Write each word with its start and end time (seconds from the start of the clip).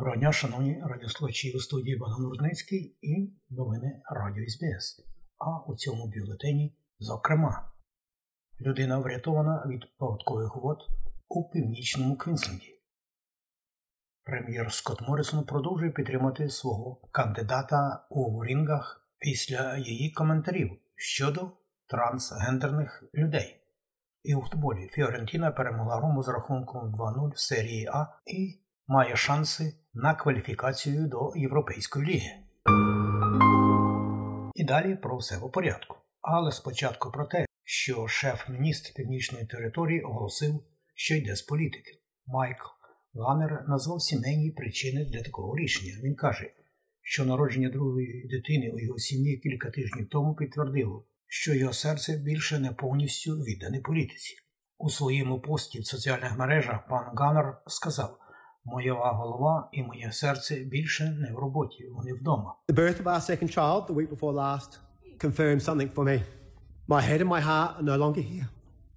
Доброго 0.00 0.16
дня, 0.16 0.32
шановні 0.32 0.82
радіослухачі 0.84 1.52
у 1.52 1.60
студії 1.60 1.96
Богдан 1.96 2.26
Рудницький 2.26 2.96
і 3.02 3.32
новини 3.50 4.02
Радіо 4.10 4.44
SBS. 4.48 5.04
А 5.38 5.70
у 5.70 5.76
цьому 5.76 6.06
бюлетені, 6.06 6.76
зокрема, 6.98 7.72
людина 8.60 8.98
врятована 8.98 9.64
від 9.66 9.98
паводкових 9.98 10.56
вод 10.56 10.78
у 11.28 11.50
північному 11.50 12.16
Квінсленді. 12.16 12.80
Прем'єр 14.24 14.72
Скотт 14.72 15.08
Моррисон 15.08 15.44
продовжує 15.44 15.90
підтримати 15.90 16.48
свого 16.48 17.08
кандидата 17.12 18.06
Уоррінгах 18.10 19.08
після 19.18 19.76
її 19.76 20.10
коментарів 20.10 20.70
щодо 20.94 21.52
трансгендерних 21.86 23.04
людей. 23.14 23.60
І 24.22 24.34
у 24.34 24.42
футболі 24.42 24.88
Фіорентіна 24.92 25.50
перемогла 25.50 26.00
Рому 26.00 26.22
з 26.22 26.28
рахунком 26.28 26.94
2-0 26.94 27.32
в 27.34 27.38
серії 27.38 27.86
А 27.86 28.06
і 28.26 28.59
має 28.90 29.16
шанси 29.16 29.74
на 29.94 30.14
кваліфікацію 30.14 31.08
до 31.08 31.32
Європейської 31.36 32.06
ліги. 32.06 32.30
І 34.54 34.64
далі 34.64 34.96
про 34.96 35.16
все 35.16 35.38
по 35.38 35.50
порядку. 35.50 35.96
Але 36.20 36.52
спочатку 36.52 37.10
про 37.10 37.26
те, 37.26 37.46
що 37.64 38.08
шеф-міністр 38.08 38.94
північної 38.94 39.46
території 39.46 40.00
оголосив, 40.00 40.64
що 40.94 41.14
йде 41.14 41.36
з 41.36 41.42
політики. 41.42 41.92
Майкл 42.26 42.66
Ганнер 43.14 43.64
назвав 43.68 44.02
сімейні 44.02 44.50
причини 44.50 45.04
для 45.04 45.22
такого 45.22 45.56
рішення. 45.56 45.92
Він 46.04 46.14
каже, 46.14 46.50
що 47.02 47.24
народження 47.24 47.70
другої 47.70 48.28
дитини 48.30 48.70
у 48.74 48.78
його 48.78 48.98
сім'ї 48.98 49.38
кілька 49.38 49.70
тижнів 49.70 50.08
тому 50.08 50.34
підтвердило, 50.34 51.04
що 51.26 51.54
його 51.54 51.72
серце 51.72 52.16
більше 52.16 52.58
не 52.58 52.72
повністю 52.72 53.32
віддане 53.32 53.80
політиці. 53.80 54.36
У 54.78 54.90
своєму 54.90 55.40
пості 55.40 55.80
в 55.80 55.86
соціальних 55.86 56.38
мережах 56.38 56.88
пан 56.88 57.04
Ганнер 57.14 57.62
сказав. 57.66 58.19
Моя 58.64 58.94
голова 58.94 59.68
і 59.72 59.82
моє 59.82 60.12
серце 60.12 60.56
більше 60.56 61.10
не 61.10 61.32
в 61.32 61.38
роботі, 61.38 61.86
вони 61.92 62.12
вдома. 62.12 62.54
The 62.68 62.74
birth 62.74 63.02
of 63.02 63.04
our 63.04 63.20
second 63.20 63.50
child, 63.56 63.86
the 63.86 63.94
week 63.94 64.10
before 64.10 64.32
last, 64.32 64.78
confirmed 65.18 65.62
something 65.62 65.94
for 65.94 66.04
me. 66.04 66.22
My 66.88 67.00
head 67.00 67.20
and 67.20 67.28
my 67.28 67.40
heart 67.40 67.70
are 67.78 67.82
no 67.82 67.96
longer 67.96 68.22
here. 68.32 68.48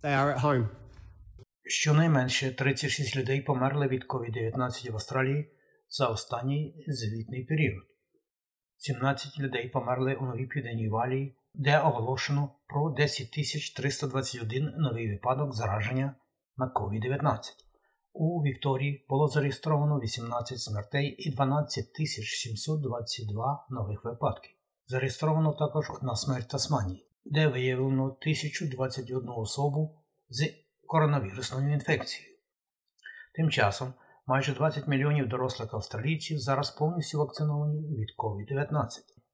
They 0.04 0.14
are 0.14 0.36
at 0.36 0.40
home. 0.40 0.68
Щонайменше 1.66 2.52
36 2.52 3.16
людей 3.16 3.42
померли 3.42 3.88
від 3.88 4.04
COVID-19 4.04 4.92
в 4.92 4.94
Австралії 4.94 5.52
за 5.90 6.08
останній 6.08 6.86
звітний 6.88 7.44
період. 7.44 7.84
17 8.78 9.40
людей 9.40 9.70
померли 9.70 10.16
у 10.16 10.26
Новій 10.26 10.46
Південній 10.46 10.90
Валії, 10.90 11.38
де 11.54 11.80
оголошено 11.80 12.56
про 12.68 12.90
10 12.90 13.32
321 13.76 14.74
новий 14.78 15.12
випадок 15.12 15.56
зараження 15.56 16.16
на 16.58 16.66
COVID-19. 16.66 17.38
У 18.16 18.44
Вікторії 18.44 19.06
було 19.10 19.28
зареєстровано 19.28 20.00
18 20.00 20.60
смертей 20.60 21.16
і 21.18 21.32
12 21.32 21.86
722 21.96 23.68
нових 23.70 24.06
випадків. 24.06 24.52
Зареєстровано 24.88 25.54
також 25.54 25.90
одна 25.90 26.16
смерть 26.16 26.48
Тасманії, 26.48 27.08
де 27.26 27.48
виявлено 27.48 28.04
1021 28.04 29.30
особу 29.30 30.02
з 30.30 30.54
коронавірусною 30.88 31.74
інфекцією. 31.74 32.38
Тим 33.36 33.50
часом 33.50 33.94
майже 34.28 34.54
20 34.54 34.88
мільйонів 34.88 35.30
дорослих 35.30 35.74
австралійців 35.74 36.40
зараз 36.40 36.72
повністю 36.72 37.18
вакциновані 37.18 37.82
від 37.82 38.10
COVID-19. 38.18 38.88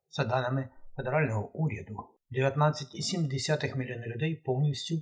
За 0.09 0.25
даними 0.25 0.69
федерального 0.95 1.51
уряду, 1.53 1.95
19,7 2.31 3.77
мільйона 3.77 4.07
людей 4.07 4.35
повністю 4.35 4.95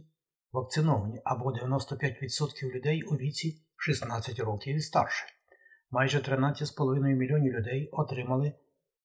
вакциновані 0.51 1.21
або 1.23 1.51
95% 1.51 2.75
людей 2.75 3.03
у 3.03 3.15
віці 3.15 3.66
16 3.77 4.39
років 4.39 4.75
і 4.75 4.79
старше. 4.79 5.25
Майже 5.91 6.19
13,5 6.19 6.99
мільйонів 6.99 7.53
людей 7.53 7.89
отримали 7.91 8.53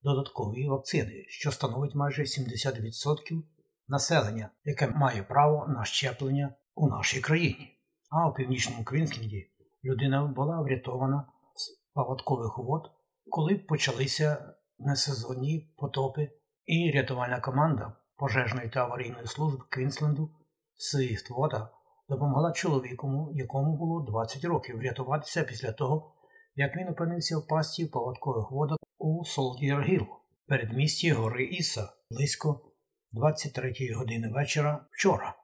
додаткові 0.03 0.69
вакцини, 0.69 1.25
що 1.29 1.53
становить 1.53 1.95
майже 1.95 2.23
70% 2.23 3.43
населення, 3.89 4.51
яке 4.65 4.89
має 4.89 5.23
право 5.23 5.67
на 5.69 5.85
щеплення 5.85 6.55
у 6.75 6.89
нашій 6.89 7.21
країні. 7.21 7.79
А 8.11 8.29
у 8.29 8.35
північному 8.35 8.85
Квінсленді 8.85 9.51
людина 9.85 10.25
була 10.25 10.61
врятована 10.61 11.27
з 11.55 11.93
паводкових 11.95 12.59
вод, 12.59 12.91
коли 13.31 13.55
почалися 13.55 14.55
несезонні 14.79 15.75
потопи, 15.77 16.31
і 16.67 16.91
рятувальна 16.95 17.41
команда 17.41 17.97
пожежної 18.17 18.69
та 18.69 18.81
аварійної 18.81 19.27
служби 19.27 19.65
Квінсленду 19.69 20.31
Swiftwater 20.75 21.71
допомогла 22.13 22.53
чоловіку, 22.53 23.33
якому 23.35 23.77
було 23.77 24.01
20 24.01 24.45
років, 24.45 24.77
врятуватися 24.77 25.43
після 25.43 25.73
того, 25.73 26.15
як 26.57 26.77
він 26.77 26.89
опинився 26.89 27.39
в 27.39 27.47
пастці 27.47 27.85
в 27.85 27.91
паводкових 27.91 28.51
водах 28.51 28.79
у 28.99 29.25
Солдірс-Гіл, 29.25 30.07
передмісті 30.47 31.13
гори 31.13 31.45
Іса, 31.45 31.89
близько 32.11 32.61
23 33.13 33.75
години 33.97 34.29
вечора 34.29 34.87
вчора. 34.91 35.35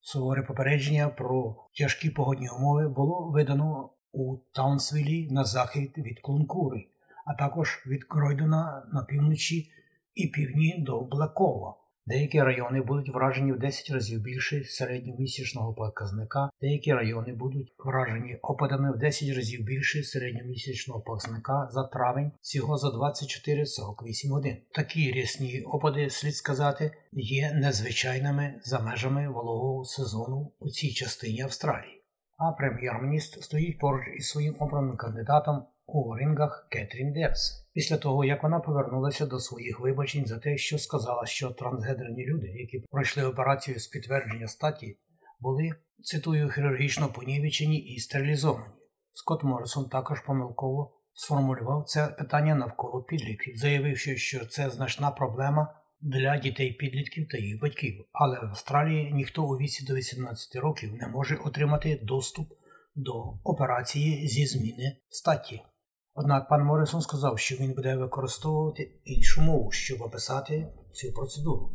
Суворе 0.00 0.42
попередження 0.42 1.08
про 1.08 1.56
тяжкі 1.78 2.10
погодні 2.10 2.48
умови 2.48 2.88
було 2.88 3.30
видано 3.30 3.90
у 4.12 4.36
Таунсвілі 4.52 5.30
на 5.30 5.44
захід 5.44 5.98
від 5.98 6.20
Клонкуррі, 6.20 6.86
а 7.26 7.34
також 7.34 7.84
від 7.86 8.04
Кройдена 8.04 8.86
на 8.92 9.04
півночі 9.04 9.70
і 10.14 10.26
півдні 10.26 10.76
до 10.78 11.00
Блекова. 11.00 11.74
Деякі 12.08 12.42
райони 12.42 12.80
будуть 12.80 13.14
вражені 13.14 13.52
в 13.52 13.58
10 13.58 13.90
разів 13.90 14.20
більше 14.20 14.64
середньомісячного 14.64 15.74
показника, 15.74 16.50
деякі 16.60 16.92
райони 16.92 17.32
будуть 17.32 17.74
вражені 17.78 18.38
опадами 18.42 18.92
в 18.92 18.98
10 18.98 19.36
разів 19.36 19.64
більше 19.64 20.02
середньомісячного 20.02 21.00
показника 21.00 21.68
за 21.70 21.84
травень 21.84 22.32
всього 22.40 22.78
за 22.78 22.88
24-48 22.88 24.30
годин. 24.30 24.56
Такі 24.74 25.12
рясні 25.12 25.62
опади, 25.62 26.10
слід 26.10 26.36
сказати, 26.36 26.90
є 27.12 27.52
незвичайними 27.54 28.54
за 28.62 28.80
межами 28.80 29.28
вологого 29.28 29.84
сезону 29.84 30.52
у 30.58 30.70
цій 30.70 30.92
частині 30.92 31.40
Австралії. 31.40 32.02
А 32.36 32.52
прем'єр-міністр 32.52 33.44
стоїть 33.44 33.78
поруч 33.78 34.02
із 34.18 34.28
своїм 34.28 34.56
обраним 34.58 34.96
кандидатом 34.96 35.62
Уоррінгах 35.86 36.68
Кетрін 36.70 37.12
Дівз 37.12 37.68
після 37.72 37.96
того, 37.96 38.24
як 38.24 38.42
вона 38.42 38.60
повернулася 38.60 39.26
до 39.26 39.40
своїх 39.40 39.80
вибачень 39.80 40.26
за 40.26 40.38
те, 40.38 40.56
що 40.56 40.78
сказала, 40.78 41.26
що 41.26 41.50
трансгендерні 41.50 42.26
люди, 42.26 42.46
які 42.46 42.78
пройшли 42.90 43.24
операцію 43.24 43.80
з 43.80 43.86
підтвердження 43.86 44.46
статі, 44.46 44.98
були, 45.40 45.70
цитую, 46.02 46.50
хірургічно 46.50 47.08
понівечені 47.08 47.78
і 47.78 47.98
стерилізовані. 47.98 48.66
Скотт 49.12 49.44
Моррисон 49.44 49.88
також 49.88 50.20
помилково 50.20 50.92
сформулював 51.14 51.84
це 51.86 52.06
питання 52.06 52.54
навколо 52.54 53.02
підлітків, 53.02 53.56
заявивши, 53.56 54.16
що 54.16 54.46
це 54.46 54.70
значна 54.70 55.10
проблема 55.10 55.74
для 56.00 56.38
дітей-підлітків 56.38 57.28
та 57.28 57.38
їх 57.38 57.60
батьків. 57.60 58.04
Але 58.12 58.40
в 58.40 58.44
Австралії 58.44 59.12
ніхто 59.12 59.44
у 59.44 59.56
віці 59.56 59.84
до 59.84 59.94
18 59.94 60.56
років 60.56 60.94
не 60.94 61.08
може 61.08 61.36
отримати 61.36 62.00
доступ 62.02 62.52
до 62.94 63.38
операції 63.44 64.28
зі 64.28 64.46
зміни 64.46 64.96
статі. 65.08 65.62
Однак 66.18 66.48
пан 66.48 66.64
Моррисон 66.64 67.00
сказав, 67.00 67.38
що 67.38 67.56
він 67.56 67.72
буде 67.72 67.96
використовувати 67.96 68.90
іншу 69.04 69.42
мову, 69.42 69.70
щоб 69.70 70.02
описати 70.02 70.66
цю 70.92 71.12
процедуру. 71.12 71.70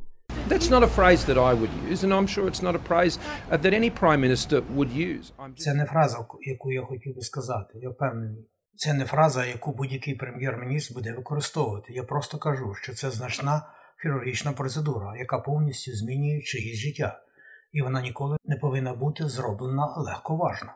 That's 0.50 0.70
not 0.72 0.84
a 0.84 0.96
phrase 0.98 1.26
that 1.30 1.38
I 1.38 1.54
would 1.54 1.74
use, 1.92 2.04
and 2.04 2.14
I'm 2.14 2.28
sure 2.28 2.46
it's 2.52 2.64
not 2.68 2.76
a 2.76 2.84
phrase 2.90 3.20
uh, 3.20 3.58
that 3.64 3.74
any 3.74 3.90
prime 4.02 4.22
minister 4.28 4.62
would 4.76 4.92
use. 4.92 5.32
Це 5.58 5.74
не 5.74 5.86
фраза, 5.86 6.26
яку 6.42 6.72
я 6.72 6.82
хотів 6.82 7.16
би 7.16 7.22
сказати. 7.22 7.80
Я 7.82 7.90
впевнений. 7.90 8.50
Це 8.76 8.94
не 8.94 9.06
фраза, 9.06 9.46
яку 9.46 9.72
будь-який 9.72 10.16
прем'єр-міністр 10.16 10.94
буде 10.94 11.14
використовувати. 11.14 11.94
Я 11.94 12.04
просто 12.04 12.38
кажу, 12.38 12.74
що 12.74 12.94
це 12.94 13.12
значна 13.12 13.62
хірургічна 14.02 14.52
процедура, 14.54 15.18
яка 15.18 15.40
повністю 15.40 15.92
змінює 15.92 16.42
чиїсь 16.42 16.80
життя, 16.80 17.20
і 17.72 17.82
вона 17.82 18.02
ніколи 18.02 18.38
не 18.46 18.56
повинна 18.56 18.94
бути 18.94 19.30
зроблена 19.30 19.86
легковажно. 19.98 20.72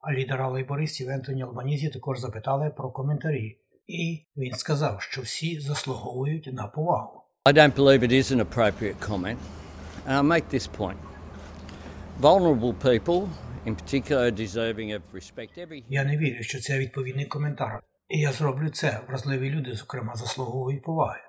А 0.00 0.12
лідера 0.12 0.48
лейбористів 0.48 1.08
Ентоні 1.08 1.42
Албанізі 1.42 1.88
також 1.88 2.18
запитали 2.18 2.70
про 2.70 2.90
коментарі, 2.90 3.58
і 3.86 4.26
він 4.36 4.54
сказав, 4.54 5.02
що 5.02 5.22
всі 5.22 5.60
заслуговують 5.60 6.50
на 6.52 6.66
повагу. 6.66 7.22
I 7.44 7.52
don't 7.52 7.74
believe 7.74 8.02
it 8.02 8.12
is 8.12 8.32
an 8.32 8.40
appropriate 8.40 8.98
comment. 9.00 9.38
And 10.06 10.12
I'll 10.16 10.32
make 10.36 10.48
this 10.50 10.66
point. 10.66 10.98
Vulnerable 12.20 12.74
people 12.74 13.28
in 13.66 13.74
particular 13.76 14.30
deserving 14.30 14.92
of 14.92 15.02
respect. 15.14 15.58
Every 15.58 15.84
Я 15.88 16.04
не 16.04 16.16
вірю, 16.16 16.42
що 16.42 16.60
це 16.60 16.78
відповідний 16.78 17.26
коментар. 17.26 17.82
І 18.08 18.20
я 18.20 18.32
зроблю 18.32 18.70
це. 18.70 19.00
Вразливі 19.08 19.50
люди, 19.50 19.74
зокрема, 19.74 20.14
заслуговують 20.14 20.82
поваги. 20.82 21.20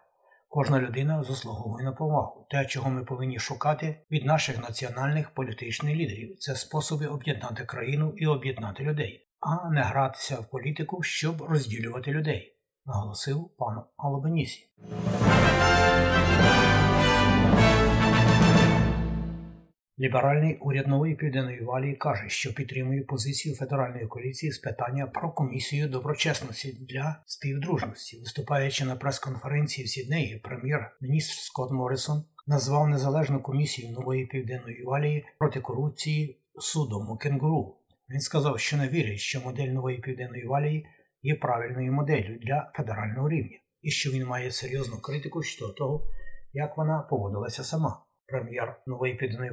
Кожна 0.53 0.79
людина 0.79 1.23
заслуговує 1.23 1.85
на 1.85 1.91
повагу. 1.91 2.47
Те, 2.49 2.65
чого 2.65 2.89
ми 2.89 3.03
повинні 3.03 3.39
шукати 3.39 4.01
від 4.11 4.25
наших 4.25 4.61
національних 4.61 5.29
політичних 5.29 5.95
лідерів, 5.95 6.37
це 6.39 6.55
способи 6.55 7.07
об'єднати 7.07 7.65
країну 7.65 8.13
і 8.17 8.27
об'єднати 8.27 8.83
людей, 8.83 9.27
а 9.39 9.69
не 9.69 9.81
гратися 9.81 10.35
в 10.35 10.49
політику, 10.49 11.03
щоб 11.03 11.41
розділювати 11.41 12.11
людей, 12.11 12.57
наголосив 12.85 13.49
пан 13.57 13.83
Албанісі. 13.97 14.69
Ліберальний 19.99 20.57
уряд 20.57 20.87
нової 20.87 21.15
південної 21.15 21.63
валії 21.63 21.95
каже, 21.95 22.29
що 22.29 22.53
підтримує 22.53 23.01
позицію 23.01 23.55
федеральної 23.55 24.07
коаліції 24.07 24.51
з 24.51 24.57
питання 24.57 25.07
про 25.07 25.31
комісію 25.31 25.89
доброчесності 25.89 26.77
для 26.89 27.23
співдружності. 27.25 28.19
Виступаючи 28.19 28.85
на 28.85 28.95
прес-конференції 28.95 29.85
в 29.85 29.89
Сіднеї, 29.89 30.39
прем'єр-міністр 30.43 31.33
Скотт 31.33 31.71
Моррисон 31.71 32.23
назвав 32.47 32.89
незалежну 32.89 33.41
комісію 33.41 33.91
нової 33.91 34.25
південної 34.25 34.83
валії 34.83 35.25
проти 35.39 35.59
корупції 35.59 36.41
судом 36.59 37.09
у 37.09 37.17
кенгуру. 37.17 37.77
Він 38.09 38.19
сказав, 38.19 38.59
що 38.59 38.77
не 38.77 38.87
вірить, 38.87 39.19
що 39.19 39.41
модель 39.41 39.67
нової 39.67 39.97
південної 39.97 40.45
валії 40.45 40.87
є 41.21 41.35
правильною 41.35 41.93
моделлю 41.93 42.37
для 42.41 42.71
федерального 42.75 43.29
рівня, 43.29 43.57
і 43.81 43.91
що 43.91 44.11
він 44.11 44.25
має 44.25 44.51
серйозну 44.51 44.97
критику 44.97 45.43
щодо 45.43 45.73
того, 45.73 46.07
як 46.53 46.77
вона 46.77 46.99
поводилася 46.99 47.63
сама 47.63 48.03
прем'єр 48.31 48.75
Нової 48.87 49.13
Південної 49.13 49.51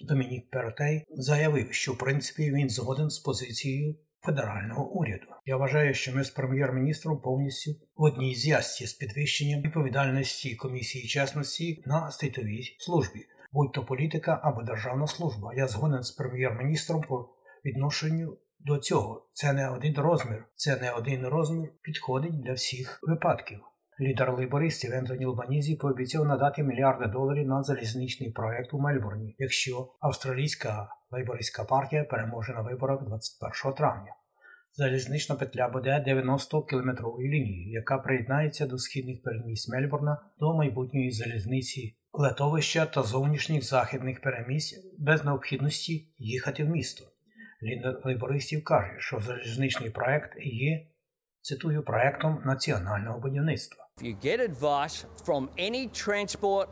Домінік 0.00 0.50
Перотей 0.50 1.04
заявив, 1.10 1.72
що 1.72 1.92
в 1.92 1.98
принципі 1.98 2.50
він 2.50 2.70
згоден 2.70 3.10
з 3.10 3.18
позицією 3.18 3.96
федерального 4.20 4.90
уряду. 4.90 5.26
Я 5.46 5.56
вважаю, 5.56 5.94
що 5.94 6.14
ми 6.14 6.24
з 6.24 6.30
прем'єр-міністром 6.30 7.20
повністю 7.20 7.70
в 7.96 8.02
одній 8.02 8.34
зв'язці 8.34 8.86
з 8.86 8.92
підвищенням 8.92 9.62
відповідальності 9.62 10.56
комісії 10.56 11.08
чесності 11.08 11.82
на 11.86 12.10
стейтовій 12.10 12.76
службі, 12.78 13.26
будь 13.52 13.72
то 13.72 13.84
політика 13.84 14.40
або 14.42 14.62
державна 14.62 15.06
служба. 15.06 15.54
Я 15.54 15.68
згоден 15.68 16.02
з 16.02 16.10
прем'єр-міністром 16.10 17.02
по 17.02 17.28
відношенню. 17.64 18.36
До 18.58 18.78
цього 18.78 19.26
це 19.32 19.52
не 19.52 19.70
один 19.70 19.94
розмір, 19.94 20.44
це 20.54 20.76
не 20.76 20.90
один 20.92 21.26
розмір 21.26 21.68
підходить 21.82 22.42
для 22.42 22.52
всіх 22.52 23.00
випадків. 23.02 23.60
Лідер 24.00 24.32
лейбористів 24.32 24.92
Ентоні 24.92 25.24
Лбанізі 25.24 25.76
пообіцяв 25.76 26.24
надати 26.24 26.62
мільярди 26.62 27.06
доларів 27.06 27.46
на 27.46 27.62
залізничний 27.62 28.30
проект 28.30 28.74
у 28.74 28.78
Мельбурні, 28.78 29.36
якщо 29.38 29.88
австралійська 30.00 30.88
лейбористська 31.10 31.64
партія 31.64 32.04
переможе 32.04 32.52
на 32.52 32.62
виборах 32.62 33.04
21 33.04 33.72
травня. 33.76 34.12
Залізнична 34.72 35.34
петля 35.34 35.68
буде 35.68 36.04
90-кілометровою 36.08 37.28
лінією, 37.28 37.72
яка 37.72 37.98
приєднається 37.98 38.66
до 38.66 38.78
східних 38.78 39.22
перемість 39.22 39.72
Мельбурна 39.72 40.18
до 40.38 40.54
майбутньої 40.54 41.10
залізниці 41.10 41.96
летовища 42.12 42.86
та 42.86 43.02
зовнішніх 43.02 43.64
західних 43.64 44.20
перемість 44.20 44.94
без 44.98 45.24
необхідності 45.24 46.12
їхати 46.18 46.64
в 46.64 46.68
місто. 46.68 47.04
Лідер 47.62 48.00
лейбористів 48.04 48.64
каже, 48.64 48.94
що 48.98 49.20
залізничний 49.20 49.90
проект 49.90 50.32
є 50.36 50.86
цитую 51.40 51.82
проектом 51.82 52.42
національного 52.44 53.20
будівництва. 53.20 53.85
If 53.98 54.06
you 54.06 54.16
get 54.30 54.40
advice 54.40 55.06
from 55.24 55.48
any 55.56 55.88
transport 55.88 56.68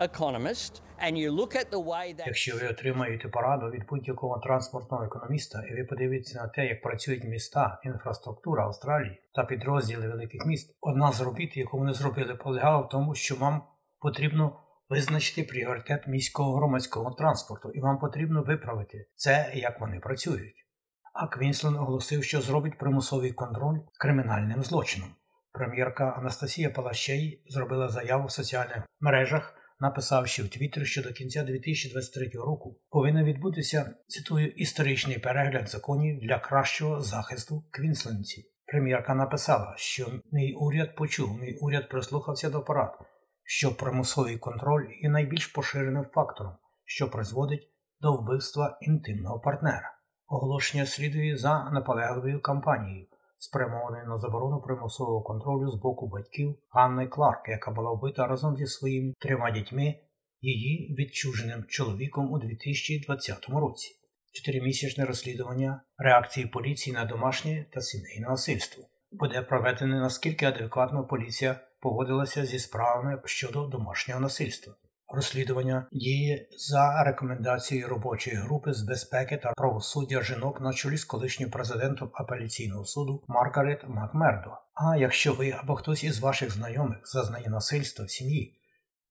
economist 0.00 0.80
and 0.98 1.18
you 1.18 1.30
look 1.30 1.54
at 1.54 1.70
the 1.70 1.78
way 1.78 2.14
that 2.14 2.26
Якщо 2.26 2.56
ви 2.56 2.68
отримаєте 2.68 3.28
пораду 3.28 3.70
від 3.70 3.86
будь-якого 3.86 4.38
транспортного 4.38 5.04
економіста, 5.04 5.62
і 5.70 5.74
ви 5.74 5.84
подивитеся 5.84 6.42
на 6.42 6.48
те, 6.48 6.66
як 6.66 6.82
працюють 6.82 7.24
міста, 7.24 7.80
інфраструктура 7.84 8.64
Австралії 8.64 9.22
та 9.34 9.44
підрозділи 9.44 10.08
великих 10.08 10.46
міст, 10.46 10.76
одна 10.80 11.12
з 11.12 11.20
робіт, 11.20 11.56
яку 11.56 11.78
вони 11.78 11.92
зробили, 11.92 12.34
полягала 12.34 12.78
в 12.78 12.88
тому, 12.88 13.14
що 13.14 13.36
вам 13.36 13.62
потрібно 14.00 14.60
визначити 14.88 15.42
пріоритет 15.42 16.06
міського 16.06 16.56
громадського 16.56 17.10
транспорту, 17.10 17.70
і 17.70 17.80
вам 17.80 17.98
потрібно 17.98 18.42
виправити 18.42 19.06
це, 19.14 19.52
як 19.54 19.80
вони 19.80 20.00
працюють. 20.00 20.66
А 21.14 21.26
Квінсленд 21.26 21.76
оголосив, 21.76 22.24
що 22.24 22.40
зробить 22.40 22.78
примусовий 22.78 23.32
контроль 23.32 23.78
кримінальним 23.98 24.62
злочином. 24.62 25.14
Прем'єрка 25.52 26.04
Анастасія 26.04 26.70
Палащей 26.70 27.44
зробила 27.48 27.88
заяву 27.88 28.26
в 28.26 28.32
соціальних 28.32 28.82
мережах, 29.00 29.54
написавши 29.80 30.42
в 30.42 30.48
Твіттер, 30.48 30.86
що 30.86 31.02
до 31.02 31.12
кінця 31.12 31.42
2023 31.42 32.30
року 32.34 32.80
повинен 32.90 33.24
відбутися, 33.24 33.94
цитую, 34.06 34.48
історичний 34.48 35.18
перегляд 35.18 35.68
законів 35.68 36.20
для 36.20 36.38
кращого 36.38 37.00
захисту 37.00 37.64
квінслендців. 37.70 38.44
Прем'єрка 38.66 39.14
написала, 39.14 39.74
що 39.76 40.06
мій 40.32 40.52
уряд 40.52 40.96
почув, 40.96 41.38
мій 41.40 41.58
уряд 41.60 41.88
прислухався 41.88 42.50
до 42.50 42.64
порад, 42.64 42.98
що 43.44 43.76
примусовий 43.76 44.38
контроль 44.38 44.86
є 45.02 45.08
найбільш 45.10 45.46
поширеним 45.46 46.06
фактором, 46.14 46.52
що 46.84 47.10
призводить 47.10 47.72
до 48.00 48.16
вбивства 48.16 48.78
інтимного 48.80 49.40
партнера. 49.40 49.94
Оголошення 50.26 50.86
слідує 50.86 51.36
за 51.36 51.70
наполегливою 51.70 52.42
кампанією, 52.42 53.06
спрямованою 53.42 54.06
на 54.06 54.18
заборону 54.18 54.60
примусового 54.60 55.22
контролю 55.22 55.70
з 55.70 55.74
боку 55.74 56.08
батьків 56.08 56.58
Анни 56.70 57.06
Кларк, 57.06 57.48
яка 57.48 57.70
була 57.70 57.92
вбита 57.92 58.26
разом 58.26 58.56
зі 58.56 58.66
своїми 58.66 59.14
трьома 59.18 59.50
дітьми, 59.50 59.94
її 60.40 60.96
відчуженим 60.98 61.64
чоловіком 61.68 62.32
у 62.32 62.38
2020 62.38 63.48
році. 63.48 63.90
Чотиримісячне 64.32 65.04
розслідування 65.04 65.82
реакції 65.98 66.46
поліції 66.46 66.96
на 66.96 67.04
домашнє 67.04 67.66
та 67.72 67.80
сімейне 67.80 68.28
насильство 68.28 68.84
буде 69.10 69.42
проведене 69.42 70.00
наскільки 70.00 70.46
адекватно 70.46 71.06
поліція 71.06 71.60
поводилася 71.80 72.46
зі 72.46 72.58
справами 72.58 73.22
щодо 73.24 73.66
домашнього 73.66 74.20
насильства. 74.20 74.74
Розслідування 75.14 75.86
діє 75.92 76.48
за 76.58 77.04
рекомендацією 77.04 77.88
робочої 77.88 78.36
групи 78.36 78.72
з 78.72 78.82
безпеки 78.82 79.36
та 79.36 79.52
правосуддя 79.52 80.22
жінок 80.22 80.60
на 80.60 80.72
чолі 80.72 80.96
з 80.96 81.04
колишнім 81.04 81.50
президентом 81.50 82.10
апеляційного 82.14 82.84
суду 82.84 83.24
Маргарет 83.28 83.88
Макмердо. 83.88 84.50
А 84.74 84.96
якщо 84.96 85.34
ви 85.34 85.50
або 85.50 85.74
хтось 85.74 86.04
із 86.04 86.20
ваших 86.20 86.50
знайомих 86.50 86.98
зазнає 87.04 87.48
насильства 87.48 88.04
в 88.04 88.10
сім'ї, 88.10 88.60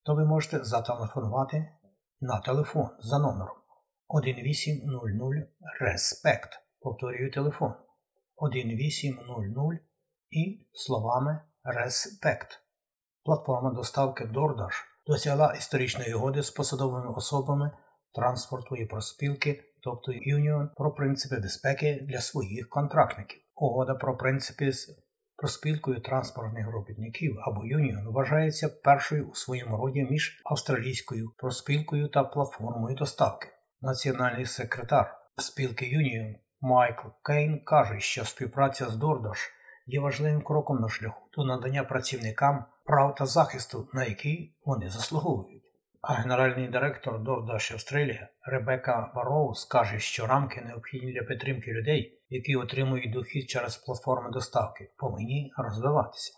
то 0.04 0.16
ви 0.16 0.26
можете 0.26 0.64
зателефонувати 0.64 1.70
на 2.22 2.40
телефон 2.40 2.90
за 3.00 3.20
номером 3.20 3.58
1800 4.08 5.34
Респект. 5.80 6.50
Повторюю 6.80 7.32
телефон 7.32 7.74
1800 8.36 9.82
і 10.30 10.68
словами 10.74 11.42
Респект. 11.64 12.48
Платформа 13.24 13.72
доставки 13.72 14.24
DoorDash 14.24 14.91
досягла 15.12 15.54
історичної 15.54 16.14
угоди 16.14 16.44
з 16.44 16.52
посадовими 16.52 17.14
особами 17.14 17.72
транспорту 18.16 18.76
і 18.76 18.86
проспілки, 18.86 19.64
тобто 19.84 20.12
Union, 20.12 20.68
про 20.76 20.92
принципи 20.92 21.42
безпеки 21.42 22.00
для 22.10 22.22
своїх 22.22 22.70
контрактників. 22.70 23.42
Угода 23.56 23.96
про 23.96 24.18
принципи 24.18 24.72
з 24.72 24.90
проспілкою 25.36 26.02
транспортних 26.02 26.68
робітників 26.68 27.38
або 27.42 27.62
Union 27.62 28.12
вважається 28.14 28.70
першою 28.70 29.30
у 29.30 29.36
своєму 29.36 29.78
роді 29.78 30.08
між 30.12 30.42
австралійською 30.46 31.32
проспілкою 31.38 32.08
та 32.08 32.24
платформою 32.24 32.96
доставки. 32.96 33.48
Національний 33.82 34.46
секретар 34.46 35.18
спілки 35.38 35.86
Union 35.86 36.36
Майкл 36.62 37.08
Кейн 37.24 37.64
каже, 37.66 38.00
що 38.00 38.26
співпраця 38.26 38.86
з 38.86 38.96
DoorDash 38.98 39.61
є 39.92 40.00
важливим 40.00 40.42
кроком 40.42 40.80
на 40.80 40.90
шляху 40.90 41.28
до 41.38 41.46
надання 41.46 41.84
працівникам 41.84 42.66
прав 42.86 43.16
та 43.16 43.26
захисту, 43.26 43.90
на 43.94 44.06
який 44.06 44.56
вони 44.66 44.90
заслуговують. 44.90 45.64
А 46.02 46.14
генеральний 46.14 46.68
директор 46.68 47.14
DoorDash 47.14 47.74
Australia 47.74 48.28
Ребека 48.42 49.12
Барроуз 49.16 49.66
каже, 49.66 50.00
що 50.00 50.28
рамки 50.28 50.62
необхідні 50.62 51.14
для 51.14 51.24
підтримки 51.24 51.72
людей, 51.72 52.22
які 52.30 52.56
отримують 52.56 53.14
дохід 53.14 53.50
через 53.50 53.78
платформи 53.78 54.30
доставки, 54.32 54.92
повинні 54.98 55.54
розвиватися. 55.58 56.34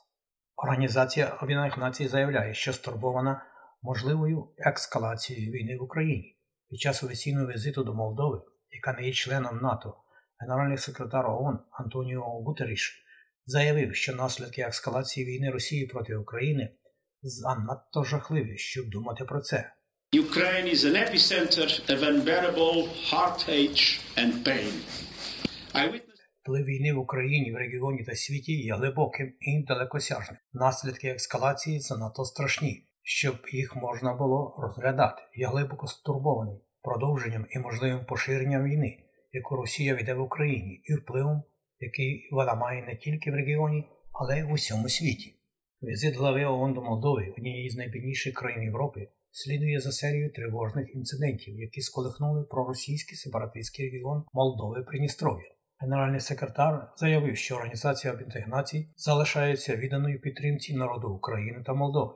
Організація 0.55 1.37
Об'єднаних 1.41 1.77
Націй 1.77 2.07
заявляє, 2.07 2.53
що 2.53 2.73
стурбована 2.73 3.45
можливою 3.81 4.47
ескалацією 4.57 5.51
війни 5.51 5.77
в 5.77 5.83
Україні 5.83 6.37
під 6.69 6.79
час 6.79 7.03
офіційного 7.03 7.47
візиту 7.47 7.83
до 7.83 7.93
Молдови, 7.93 8.41
яка 8.71 8.99
не 8.99 9.07
є 9.07 9.13
членом 9.13 9.57
НАТО, 9.57 9.97
генеральний 10.39 10.77
секретар 10.77 11.25
ООН 11.27 11.59
Антоніо 11.71 12.21
Гутеріш 12.21 13.02
заявив, 13.45 13.95
що 13.95 14.15
наслідки 14.15 14.61
ескалації 14.61 15.25
війни 15.25 15.51
Росії 15.51 15.85
проти 15.85 16.15
України 16.15 16.69
занадто 17.21 18.03
жахливі, 18.03 18.57
щоб 18.57 18.89
думати 18.89 19.25
про 19.25 19.41
це. 19.41 19.73
Ukraine 20.13 20.73
is 20.75 20.85
an 20.85 20.95
epicenter 20.95 21.67
of 21.93 21.99
unbearable 22.11 22.87
heartache 23.11 23.99
and 24.17 24.33
pain. 24.47 24.73
I 25.73 25.91
witnessed 25.91 26.13
Вплив 26.43 26.65
війни 26.65 26.93
в 26.93 26.99
Україні, 26.99 27.51
в 27.51 27.55
регіоні 27.55 28.03
та 28.03 28.15
світі 28.15 28.53
є 28.53 28.75
глибоким 28.75 29.33
і 29.39 29.63
далекосяжним. 29.67 30.37
Наслідки 30.53 31.07
ескалації 31.07 31.79
занадто 31.79 32.25
страшні, 32.25 32.87
щоб 33.01 33.35
їх 33.51 33.75
можна 33.75 34.13
було 34.13 34.55
розглядати. 34.59 35.21
Я 35.35 35.49
глибоко 35.49 35.87
стурбований 35.87 36.61
продовженням 36.81 37.45
і 37.49 37.59
можливим 37.59 38.05
поширенням 38.05 38.63
війни. 38.63 38.99
яку 39.33 39.55
Росія 39.55 39.95
веде 39.95 40.13
в 40.13 40.21
Україні, 40.21 40.81
і 40.83 40.93
впливом, 40.93 41.43
який 41.83 42.29
вона 42.31 42.55
має 42.55 42.85
не 42.85 42.95
тільки 42.95 43.31
в 43.31 43.35
регіоні, 43.35 43.87
але 44.11 44.39
й 44.39 44.43
в 44.43 44.51
усьому 44.51 44.89
світі. 44.89 45.35
Візит 45.83 46.15
глави 46.15 46.45
ООН 46.45 46.73
до 46.73 46.81
Молдови, 46.81 47.33
однієї 47.37 47.69
з 47.69 47.75
найбідніших 47.75 48.33
країн 48.33 48.63
Європи, 48.63 49.07
слідує 49.31 49.79
за 49.79 49.91
серією 49.91 50.31
тривожних 50.31 50.95
інцидентів, 50.95 51.59
які 51.59 51.81
сколихнули 51.81 52.43
проросійський 52.43 53.17
сепаратистський 53.17 53.89
регіон 53.89 54.23
Молдови 54.33 54.83
Придністров'я. 54.83 55.53
Генеральний 55.79 56.19
секретар 56.19 56.91
заявив, 56.97 57.37
що 57.37 57.55
Організація 57.55 58.13
Об'єднаних 58.13 58.47
Націй 58.47 58.89
залишається 58.97 59.75
відданою 59.75 60.21
підтримці 60.21 60.75
народу 60.75 61.09
України 61.09 61.63
та 61.65 61.73
Молдови. 61.73 62.13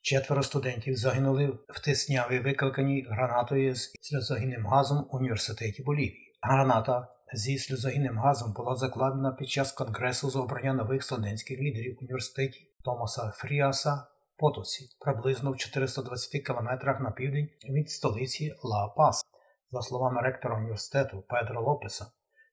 Четверо 0.00 0.42
студентів 0.42 0.96
загинули 0.96 1.46
в 1.68 1.84
тисняві 1.84 2.38
викликаній 2.38 3.06
гранатою 3.10 3.74
з 3.74 3.92
сльозогінним 4.00 4.66
газом 4.66 5.08
університеті 5.10 5.82
Болівії. 5.82 6.36
Граната 6.42 7.08
зі 7.36 7.58
сльозогінним 7.58 8.18
газом 8.18 8.52
була 8.52 8.76
закладена 8.76 9.32
під 9.32 9.48
час 9.48 9.72
конгресу 9.72 10.30
з 10.30 10.36
обрання 10.36 10.72
нових 10.72 11.02
студентських 11.02 11.58
лідерів 11.58 11.98
університеті 12.00 12.70
Томаса 12.84 13.32
Фріаса 13.34 14.06
Потосі, 14.38 14.84
приблизно 15.00 15.52
в 15.52 15.56
420 15.56 16.46
кілометрах 16.46 17.00
на 17.00 17.10
південь 17.10 17.48
від 17.68 17.90
столиці 17.90 18.54
Ла 18.62 18.88
Пас. 18.96 19.24
За 19.70 19.82
словами 19.82 20.22
ректора 20.22 20.56
університету 20.56 21.24
Педро 21.28 21.62
Лопеса, 21.62 22.06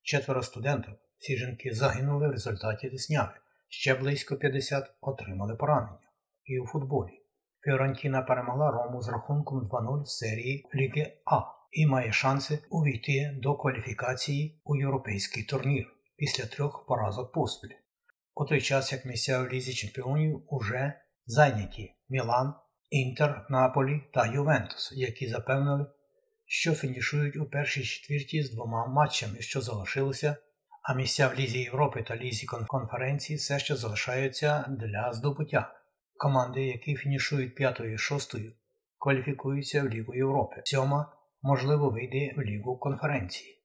четверо 0.04 0.44
студентів, 0.44 0.94
всі 1.18 1.38
жінки 1.38 1.74
загинули 1.74 2.28
в 2.28 2.32
результаті 2.32 2.90
тисняви, 2.90 3.34
ще 3.70 3.96
близько 3.96 4.36
50 4.36 4.94
отримали 5.02 5.56
поранення. 5.56 6.10
І 6.44 6.60
у 6.60 6.68
футболі. 6.68 7.22
Фіорентіна 7.64 8.22
перемогла 8.22 8.72
Рому 8.72 9.02
з 9.02 9.10
рахунком 9.10 9.70
2-0 9.72 10.02
в 10.02 10.08
серії 10.08 10.66
Ліги 10.76 11.18
А 11.26 11.61
і 11.72 11.88
має 11.88 12.14
шанси 12.14 12.60
увійти 12.70 13.40
до 13.42 13.56
кваліфікації 13.56 14.62
у 14.64 14.76
європейський 14.76 15.44
турнір 15.44 15.88
після 16.18 16.46
трьох 16.46 16.86
поразок 16.86 17.32
поспіль. 17.32 17.76
У 18.36 18.46
той 18.46 18.62
час 18.62 18.92
як 18.92 19.06
місця 19.06 19.42
в 19.42 19.54
лізі 19.54 19.74
чемпіонів 19.74 20.44
уже 20.48 20.94
зайняті 21.26 21.96
Мілан, 22.10 22.54
Інтер, 22.90 23.46
Наполі 23.50 24.02
та 24.14 24.26
Ювентус, 24.26 24.94
які 24.96 25.28
запевнили, 25.28 25.86
що 26.46 26.74
фінішують 26.74 27.38
у 27.38 27.46
першій 27.46 27.84
четвірті 27.84 28.44
з 28.44 28.52
двома 28.52 28.88
матчами, 28.88 29.42
що 29.42 29.62
залишилося, 29.62 30.36
а 30.84 30.94
місця 30.94 31.28
в 31.28 31.40
Лізі 31.40 31.60
Європи 31.60 32.04
та 32.08 32.16
Лізі 32.16 32.46
конференції 32.68 33.38
все 33.38 33.60
ще 33.60 33.76
залишаються 33.76 34.66
для 34.70 35.14
здобуття. 35.14 35.74
Команди, 36.18 36.66
які 36.66 36.96
фінішують 36.96 37.56
п'ятою 37.56 37.94
і 37.94 37.98
шостою, 37.98 38.54
кваліфікуються 38.98 39.84
в 39.84 39.90
Лігу 39.90 40.16
Європи. 40.16 40.62
Сьома, 40.66 41.14
можливо, 41.42 41.90
вийде 41.90 42.34
в 42.38 42.42
Лігу 42.42 42.78
конференції. 42.78 43.58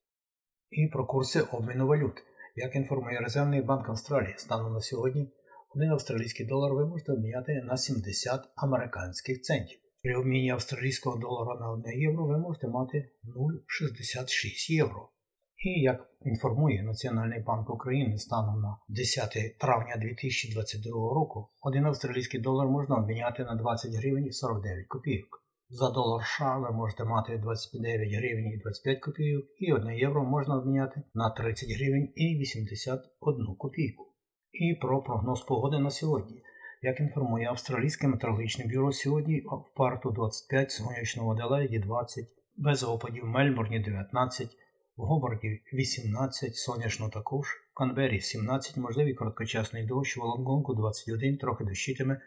І 0.71 0.87
про 0.87 1.07
курси 1.07 1.41
обміну 1.41 1.87
валют. 1.87 2.23
Як 2.57 2.77
інформує 2.77 3.21
Резервний 3.21 3.63
банк 3.63 3.89
Австралії, 3.89 4.35
станом 4.37 4.73
на 4.73 4.81
сьогодні 4.81 5.33
один 5.75 5.91
австралійський 5.91 6.47
долар 6.47 6.75
ви 6.75 6.87
можете 6.87 7.13
обміняти 7.13 7.63
на 7.65 7.77
70 7.77 8.41
американських 8.57 9.43
центів. 9.43 9.79
При 10.03 10.17
обміні 10.17 10.51
австралійського 10.51 11.17
долара 11.17 11.61
на 11.61 11.71
1 11.71 12.01
євро 12.01 12.27
ви 12.27 12.39
можете 12.39 12.69
мати 12.69 13.11
0,66 13.25 14.71
євро. 14.71 15.09
І 15.65 15.81
як 15.81 16.11
інформує 16.21 16.83
Національний 16.83 17.41
банк 17.41 17.71
України 17.71 18.19
станом 18.19 18.61
на 18.61 18.79
10 18.89 19.59
травня 19.59 19.97
2022 19.97 20.93
року, 20.93 21.49
один 21.61 21.87
австралійський 21.87 22.41
долар 22.41 22.69
можна 22.69 22.97
обміняти 22.97 23.45
на 23.45 23.55
20 23.55 23.95
гривень 23.95 24.33
49 24.33 24.87
копійок. 24.87 25.46
За 25.69 25.91
долар 25.91 26.25
США 26.27 26.59
ви 26.59 26.71
можете 26.71 27.05
мати 27.05 27.39
29 27.39 28.09
гривень 28.09 28.47
і 28.47 28.57
25 28.57 29.01
копійок, 29.01 29.45
і 29.59 29.73
1 29.73 29.91
євро 29.91 30.25
можна 30.25 30.57
обміняти 30.57 31.03
на 31.15 31.31
30 31.31 31.69
гривень 31.71 32.13
і 32.17 32.39
81 32.39 33.57
копійку. 33.59 34.05
І 34.53 34.75
про 34.75 35.03
прогноз 35.03 35.43
погоди 35.43 35.79
на 35.79 35.91
сьогодні. 35.91 36.43
Як 36.83 37.01
інформує 37.01 37.47
Австралійське 37.47 38.09
метеорологічне 38.09 38.65
бюро, 38.67 38.93
сьогодні 38.93 39.41
в 39.41 39.77
парту 39.77 40.11
25, 40.11 40.71
сонячного 40.71 41.33
Аделаїді 41.33 41.79
20, 41.79 42.25
без 42.57 42.85
опадів 42.85 43.25
Мельбурні 43.25 43.81
19, 43.81 44.49
в 44.97 45.03
Гобарді 45.03 45.63
18, 45.73 46.57
сонячно 46.57 47.09
також, 47.09 47.47
в 47.47 47.75
Канбері 47.75 48.21
17, 48.21 48.77
можливий 48.77 49.15
короткочасний 49.15 49.87
дощ, 49.87 50.17
в 50.17 50.21
Волонгонку 50.21 50.75
21, 50.75 51.37
трохи 51.37 51.65
дощитиме, 51.65 52.21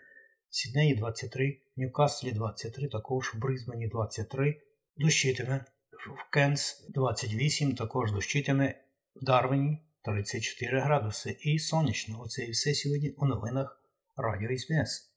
Сіднеї 0.51 0.95
23, 0.95 1.61
в 1.77 1.79
Ньюкаслі 1.79 2.31
23, 2.31 2.87
також 2.87 3.33
в 3.33 3.37
Бризбені 3.37 3.87
23, 3.87 4.61
дощитиме, 4.97 5.65
в 5.91 6.31
Кенс 6.31 6.87
28, 6.89 7.75
також 7.75 8.11
дощитиме, 8.11 8.75
в 9.15 9.25
Дарвіні 9.25 9.81
34 10.05 10.81
градуси 10.81 11.37
і 11.41 11.59
сонячно. 11.59 12.21
Оце 12.21 12.43
і 12.43 12.51
все 12.51 12.73
сьогодні 12.73 13.09
у 13.09 13.25
новинах 13.25 13.83
Радіо 14.17 14.57
СБС. 14.57 15.13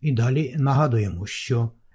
І 0.00 0.12
далі 0.12 0.54
нагадуємо, 0.58 1.26
що 1.26 1.70